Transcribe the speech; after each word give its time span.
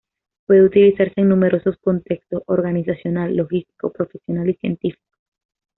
Puede 0.47 0.63
utilizarse 0.63 1.13
en 1.17 1.29
numerosos 1.29 1.77
contextos: 1.77 2.41
organizacional, 2.47 3.35
logístico, 3.37 3.91
profesional 3.93 4.49
y 4.49 4.55
científico. 4.55 5.05